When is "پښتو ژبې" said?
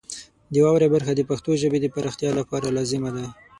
1.29-1.79